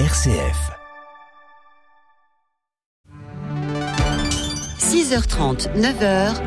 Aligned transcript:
RCF. 0.00 0.72
6h30, 4.76 5.68
9h, 5.78 6.42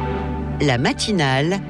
la 0.66 0.78
matinale. 0.78 1.62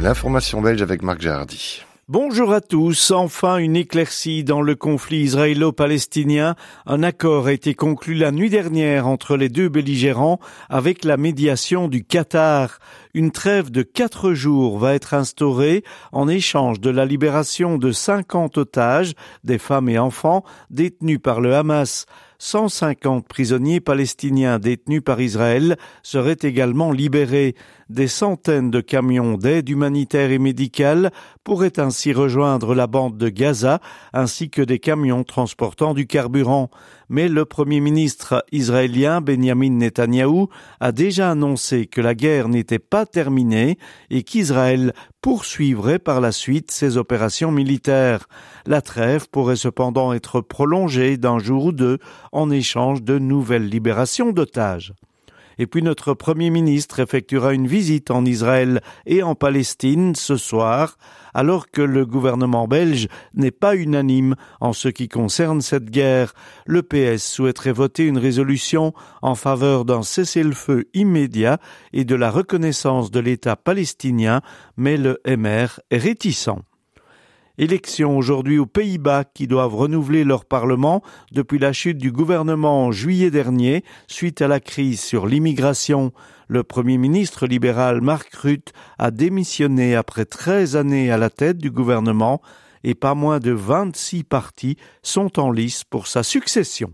L'information 0.00 0.60
belge 0.60 0.82
avec 0.82 1.02
Marc 1.02 1.20
Jardy. 1.20 1.84
Bonjour 2.08 2.54
à 2.54 2.62
tous. 2.62 3.10
Enfin, 3.10 3.58
une 3.58 3.76
éclaircie 3.76 4.42
dans 4.42 4.62
le 4.62 4.74
conflit 4.74 5.18
israélo-palestinien. 5.18 6.56
Un 6.86 7.02
accord 7.02 7.48
a 7.48 7.52
été 7.52 7.74
conclu 7.74 8.14
la 8.14 8.32
nuit 8.32 8.48
dernière 8.48 9.06
entre 9.06 9.36
les 9.36 9.50
deux 9.50 9.68
belligérants 9.68 10.40
avec 10.70 11.04
la 11.04 11.18
médiation 11.18 11.86
du 11.86 12.02
Qatar. 12.02 12.78
Une 13.18 13.32
trêve 13.32 13.72
de 13.72 13.82
quatre 13.82 14.32
jours 14.32 14.78
va 14.78 14.94
être 14.94 15.12
instaurée 15.12 15.82
en 16.12 16.28
échange 16.28 16.78
de 16.78 16.88
la 16.88 17.04
libération 17.04 17.76
de 17.76 17.90
50 17.90 18.58
otages, 18.58 19.14
des 19.42 19.58
femmes 19.58 19.88
et 19.88 19.98
enfants, 19.98 20.44
détenus 20.70 21.18
par 21.20 21.40
le 21.40 21.52
Hamas. 21.56 22.06
150 22.40 23.26
prisonniers 23.26 23.80
palestiniens 23.80 24.60
détenus 24.60 25.02
par 25.04 25.20
Israël 25.20 25.76
seraient 26.04 26.38
également 26.42 26.92
libérés. 26.92 27.56
Des 27.90 28.06
centaines 28.06 28.70
de 28.70 28.80
camions 28.80 29.36
d'aide 29.36 29.68
humanitaire 29.68 30.30
et 30.30 30.38
médicale 30.38 31.10
pourraient 31.42 31.80
ainsi 31.80 32.12
rejoindre 32.12 32.74
la 32.74 32.86
bande 32.86 33.16
de 33.16 33.28
Gaza, 33.28 33.80
ainsi 34.12 34.50
que 34.50 34.62
des 34.62 34.78
camions 34.78 35.24
transportant 35.24 35.94
du 35.94 36.06
carburant. 36.06 36.70
Mais 37.08 37.28
le 37.28 37.44
premier 37.44 37.80
ministre 37.80 38.44
israélien 38.52 39.20
Benjamin 39.20 39.70
Netanyahou 39.70 40.48
a 40.78 40.92
déjà 40.92 41.30
annoncé 41.30 41.86
que 41.86 42.00
la 42.00 42.14
guerre 42.14 42.48
n'était 42.48 42.78
pas 42.78 43.06
terminée 43.10 43.78
et 44.10 44.22
qu'Israël 44.22 44.92
poursuivrait 45.20 45.98
par 45.98 46.20
la 46.20 46.32
suite 46.32 46.70
ses 46.70 46.96
opérations 46.96 47.50
militaires. 47.50 48.28
La 48.66 48.80
trêve 48.82 49.28
pourrait 49.28 49.56
cependant 49.56 50.12
être 50.12 50.40
prolongée 50.40 51.16
d'un 51.16 51.38
jour 51.38 51.66
ou 51.66 51.72
deux 51.72 51.98
en 52.32 52.50
échange 52.50 53.02
de 53.02 53.18
nouvelles 53.18 53.68
libérations 53.68 54.32
d'otages. 54.32 54.94
Et 55.58 55.66
puis 55.66 55.82
notre 55.82 56.14
Premier 56.14 56.50
ministre 56.50 57.00
effectuera 57.00 57.52
une 57.52 57.66
visite 57.66 58.10
en 58.10 58.24
Israël 58.24 58.80
et 59.06 59.22
en 59.22 59.34
Palestine 59.34 60.14
ce 60.14 60.36
soir, 60.36 60.96
alors 61.34 61.70
que 61.70 61.82
le 61.82 62.06
gouvernement 62.06 62.68
belge 62.68 63.08
n'est 63.34 63.50
pas 63.50 63.76
unanime 63.76 64.36
en 64.60 64.72
ce 64.72 64.88
qui 64.88 65.08
concerne 65.08 65.60
cette 65.60 65.90
guerre. 65.90 66.34
Le 66.66 66.82
PS 66.82 67.22
souhaiterait 67.22 67.72
voter 67.72 68.06
une 68.06 68.18
résolution 68.18 68.92
en 69.22 69.34
faveur 69.34 69.84
d'un 69.84 70.02
cessez-le-feu 70.02 70.86
immédiat 70.94 71.58
et 71.92 72.04
de 72.04 72.14
la 72.14 72.30
reconnaissance 72.30 73.10
de 73.10 73.20
l'État 73.20 73.56
palestinien, 73.56 74.40
mais 74.76 74.96
le 74.96 75.20
MR 75.26 75.80
est 75.90 75.98
réticent. 75.98 76.67
Élections 77.60 78.16
aujourd'hui 78.16 78.60
aux 78.60 78.66
Pays-Bas 78.66 79.24
qui 79.24 79.48
doivent 79.48 79.74
renouveler 79.74 80.22
leur 80.22 80.44
Parlement 80.44 81.02
depuis 81.32 81.58
la 81.58 81.72
chute 81.72 81.98
du 81.98 82.12
gouvernement 82.12 82.86
en 82.86 82.92
juillet 82.92 83.32
dernier 83.32 83.82
suite 84.06 84.42
à 84.42 84.46
la 84.46 84.60
crise 84.60 85.00
sur 85.00 85.26
l'immigration. 85.26 86.12
Le 86.46 86.62
Premier 86.62 86.98
ministre 86.98 87.48
libéral 87.48 88.00
Mark 88.00 88.32
Rutte 88.32 88.72
a 88.96 89.10
démissionné 89.10 89.96
après 89.96 90.24
13 90.24 90.76
années 90.76 91.10
à 91.10 91.18
la 91.18 91.30
tête 91.30 91.58
du 91.58 91.72
gouvernement 91.72 92.40
et 92.84 92.94
pas 92.94 93.16
moins 93.16 93.40
de 93.40 93.50
26 93.50 94.22
partis 94.22 94.76
sont 95.02 95.40
en 95.40 95.50
lice 95.50 95.82
pour 95.82 96.06
sa 96.06 96.22
succession. 96.22 96.92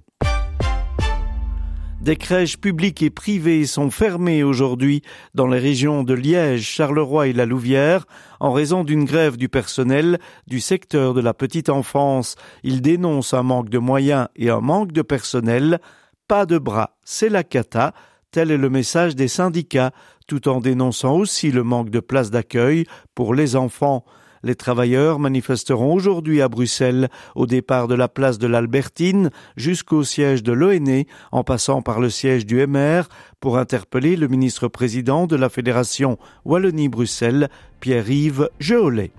Des 2.05 2.17
crèches 2.17 2.59
publiques 2.59 3.03
et 3.03 3.09
privées 3.09 3.65
sont 3.65 3.91
fermées 3.91 4.43
aujourd'hui 4.43 5.01
dans 5.33 5.47
les 5.47 5.59
régions 5.59 6.03
de 6.03 6.13
Liège, 6.13 6.61
Charleroi 6.61 7.29
et 7.29 7.33
la 7.33 7.47
Louvière 7.47 8.05
en 8.41 8.53
raison 8.53 8.85
d'une 8.85 9.07
grève 9.07 9.39
du 9.39 9.49
personnel 9.49 10.19
du 10.47 10.61
secteur 10.61 11.15
de 11.15 11.23
la 11.23 11.33
petite 11.33 11.71
enfance. 11.71 12.37
Ils 12.63 12.83
dénoncent 12.83 13.33
un 13.33 13.43
manque 13.43 13.71
de 13.71 13.79
moyens 13.79 14.29
et 14.37 14.51
un 14.51 14.61
manque 14.61 14.93
de 14.93 15.01
personnel. 15.01 15.81
Pas 16.29 16.45
de 16.45 16.59
bras, 16.59 16.99
c'est 17.07 17.31
la 17.31 17.43
cata. 17.43 17.95
Tel 18.33 18.51
est 18.51 18.59
le 18.59 18.69
message 18.69 19.17
des 19.17 19.29
syndicats, 19.29 19.93
tout 20.27 20.47
en 20.47 20.61
dénonçant 20.61 21.17
aussi 21.17 21.51
le 21.53 21.63
manque 21.63 21.89
de 21.89 22.01
places 22.01 22.31
d'accueil 22.31 22.85
pour 23.15 23.33
les 23.33 23.57
enfants. 23.57 24.05
Les 24.45 24.55
travailleurs 24.55 25.19
manifesteront 25.19 25.95
aujourd'hui 25.95 26.43
à 26.43 26.51
Bruxelles, 26.51 27.09
au 27.35 27.47
départ 27.47 27.89
de 27.89 27.95
la 27.95 28.09
place 28.09 28.39
de 28.39 28.47
l'Albertine 28.47 29.31
jusqu'au 29.57 30.05
siège 30.05 30.43
de 30.43 30.53
l'ONE, 30.53 31.05
en 31.33 31.45
passant 31.45 31.81
par 31.81 31.99
le 31.99 32.11
siège 32.11 32.45
du 32.45 32.65
MR, 32.67 33.09
pour 33.41 33.57
interpeller 33.57 34.17
le 34.17 34.29
ministre-président 34.29 35.27
de 35.27 35.37
la 35.37 35.49
Fédération 35.49 36.19
Wallonie-Bruxelles, 36.45 37.49
Pierre-Yves 37.81 38.51
Geolet. 38.61 39.13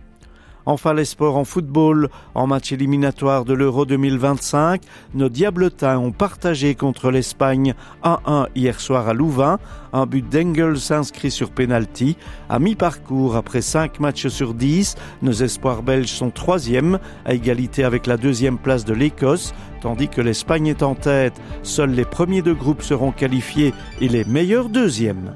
Enfin, 0.65 0.93
les 0.93 1.05
sports 1.05 1.37
en 1.37 1.45
football. 1.45 2.09
En 2.33 2.47
match 2.47 2.71
éliminatoire 2.71 3.45
de 3.45 3.53
l'Euro 3.53 3.85
2025, 3.85 4.81
nos 5.13 5.29
Diabletins 5.29 5.99
ont 5.99 6.11
partagé 6.11 6.75
contre 6.75 7.11
l'Espagne 7.11 7.75
1-1 8.03 8.47
hier 8.55 8.79
soir 8.79 9.07
à 9.07 9.13
Louvain. 9.13 9.59
Un 9.93 10.05
but 10.05 10.27
d'Engels 10.27 10.79
s'inscrit 10.79 11.31
sur 11.31 11.51
penalty. 11.51 12.17
À 12.49 12.59
mi-parcours, 12.59 13.35
après 13.35 13.61
5 13.61 13.99
matchs 13.99 14.27
sur 14.27 14.53
10, 14.53 14.95
nos 15.21 15.31
espoirs 15.31 15.83
belges 15.83 16.09
sont 16.09 16.31
troisièmes, 16.31 16.99
à 17.25 17.33
égalité 17.33 17.83
avec 17.83 18.07
la 18.07 18.17
deuxième 18.17 18.57
place 18.57 18.85
de 18.85 18.93
l'Écosse, 18.93 19.53
tandis 19.81 20.09
que 20.09 20.21
l'Espagne 20.21 20.67
est 20.67 20.83
en 20.83 20.95
tête. 20.95 21.39
Seuls 21.63 21.91
les 21.91 22.05
premiers 22.05 22.41
deux 22.41 22.55
groupes 22.55 22.81
seront 22.81 23.11
qualifiés 23.11 23.73
et 24.01 24.09
les 24.09 24.25
meilleurs 24.25 24.69
deuxièmes. 24.69 25.31